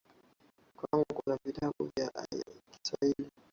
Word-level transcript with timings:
Kwangu 0.75 1.05
kuna 1.13 1.37
vitabu 1.45 1.73
vingi 1.83 2.11
vya 2.13 2.27
kiswahili. 2.81 3.31